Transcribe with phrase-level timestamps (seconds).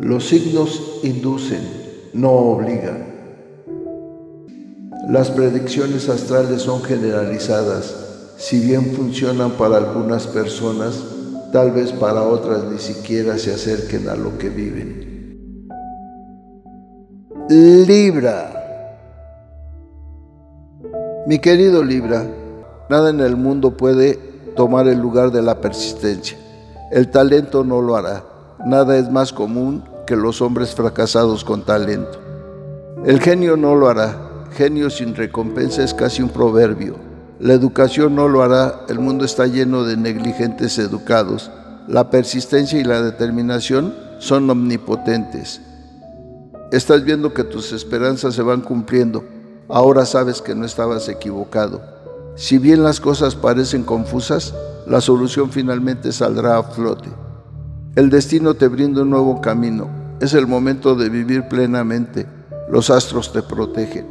[0.00, 1.60] Los signos inducen,
[2.12, 3.04] no obligan.
[5.08, 7.96] Las predicciones astrales son generalizadas.
[8.36, 11.02] Si bien funcionan para algunas personas,
[11.52, 15.68] tal vez para otras ni siquiera se acerquen a lo que viven.
[17.48, 18.54] Libra.
[21.26, 22.24] Mi querido Libra,
[22.88, 24.14] nada en el mundo puede
[24.54, 26.38] tomar el lugar de la persistencia.
[26.92, 28.37] El talento no lo hará.
[28.64, 32.18] Nada es más común que los hombres fracasados con talento.
[33.04, 34.16] El genio no lo hará.
[34.52, 36.96] Genio sin recompensa es casi un proverbio.
[37.38, 38.80] La educación no lo hará.
[38.88, 41.52] El mundo está lleno de negligentes educados.
[41.86, 45.60] La persistencia y la determinación son omnipotentes.
[46.72, 49.24] Estás viendo que tus esperanzas se van cumpliendo.
[49.68, 51.80] Ahora sabes que no estabas equivocado.
[52.34, 54.52] Si bien las cosas parecen confusas,
[54.86, 57.08] la solución finalmente saldrá a flote.
[57.98, 59.88] El destino te brinda un nuevo camino.
[60.20, 62.28] Es el momento de vivir plenamente.
[62.70, 64.06] Los astros te protegen.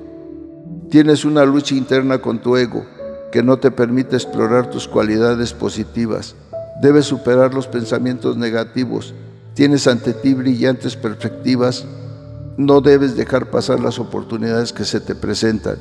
[0.90, 2.86] Tienes una lucha interna con tu ego
[3.32, 6.36] que no te permite explorar tus cualidades positivas.
[6.82, 9.14] Debes superar los pensamientos negativos.
[9.54, 11.86] Tienes ante ti brillantes perspectivas.
[12.58, 15.78] No debes dejar pasar las oportunidades que se te presentan.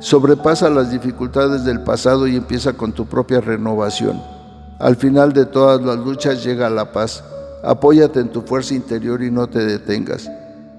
[0.00, 4.41] Sobrepasa las dificultades del pasado y empieza con tu propia renovación.
[4.82, 7.22] Al final de todas las luchas llega la paz.
[7.62, 10.28] Apóyate en tu fuerza interior y no te detengas.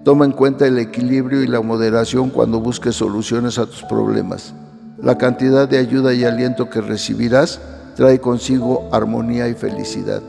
[0.04, 4.54] Toma en cuenta el equilibrio y la moderación cuando busques soluciones a tus problemas.
[5.02, 7.62] La cantidad de ayuda y aliento que recibirás
[7.96, 10.22] trae consigo armonía y felicidad.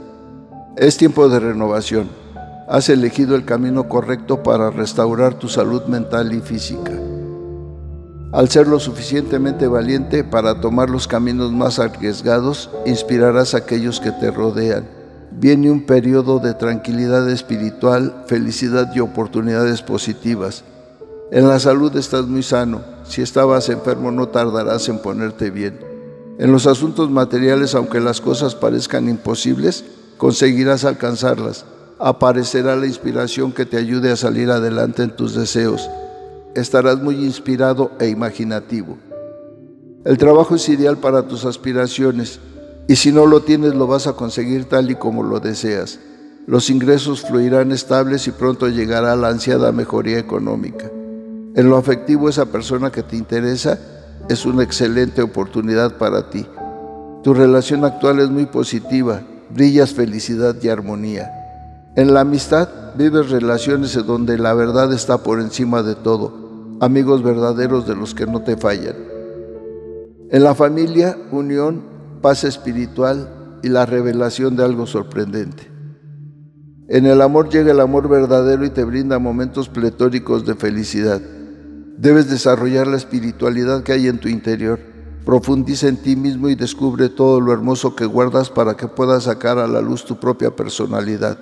[0.76, 2.08] Es tiempo de renovación.
[2.68, 6.92] Has elegido el camino correcto para restaurar tu salud mental y física.
[8.34, 14.10] Al ser lo suficientemente valiente para tomar los caminos más arriesgados, inspirarás a aquellos que
[14.10, 14.88] te rodean.
[15.30, 20.64] Viene un periodo de tranquilidad espiritual, felicidad y oportunidades positivas.
[21.30, 22.82] En la salud estás muy sano.
[23.04, 25.78] Si estabas enfermo no tardarás en ponerte bien.
[26.40, 29.84] En los asuntos materiales, aunque las cosas parezcan imposibles,
[30.16, 31.66] conseguirás alcanzarlas.
[32.00, 35.88] Aparecerá la inspiración que te ayude a salir adelante en tus deseos
[36.54, 38.98] estarás muy inspirado e imaginativo.
[40.04, 42.38] El trabajo es ideal para tus aspiraciones
[42.86, 45.98] y si no lo tienes lo vas a conseguir tal y como lo deseas.
[46.46, 50.90] Los ingresos fluirán estables y pronto llegará la ansiada mejoría económica.
[51.54, 53.78] En lo afectivo esa persona que te interesa
[54.28, 56.46] es una excelente oportunidad para ti.
[57.22, 61.30] Tu relación actual es muy positiva, brillas felicidad y armonía.
[61.96, 66.43] En la amistad vives relaciones en donde la verdad está por encima de todo
[66.84, 68.96] amigos verdaderos de los que no te fallan.
[70.30, 71.82] En la familia, unión,
[72.20, 75.70] paz espiritual y la revelación de algo sorprendente.
[76.88, 81.22] En el amor llega el amor verdadero y te brinda momentos pletóricos de felicidad.
[81.96, 84.78] Debes desarrollar la espiritualidad que hay en tu interior.
[85.24, 89.58] Profundiza en ti mismo y descubre todo lo hermoso que guardas para que puedas sacar
[89.58, 91.38] a la luz tu propia personalidad.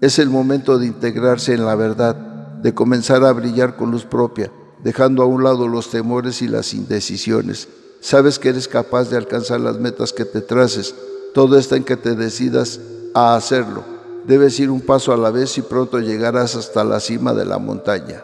[0.00, 2.14] Es el momento de integrarse en la verdad,
[2.62, 4.52] de comenzar a brillar con luz propia,
[4.82, 7.68] dejando a un lado los temores y las indecisiones.
[8.00, 10.94] Sabes que eres capaz de alcanzar las metas que te traces.
[11.34, 12.80] Todo está en que te decidas
[13.14, 13.82] a hacerlo.
[14.26, 17.58] Debes ir un paso a la vez y pronto llegarás hasta la cima de la
[17.58, 18.22] montaña.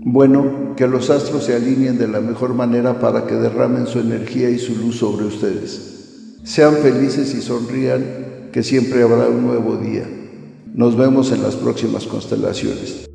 [0.00, 4.48] Bueno, que los astros se alineen de la mejor manera para que derramen su energía
[4.48, 6.36] y su luz sobre ustedes.
[6.44, 10.08] Sean felices y sonrían, que siempre habrá un nuevo día.
[10.72, 13.07] Nos vemos en las próximas constelaciones.